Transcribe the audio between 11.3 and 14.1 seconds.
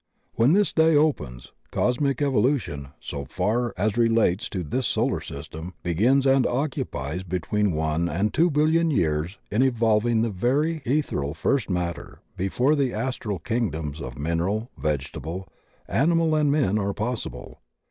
first matter before the astral kingdoms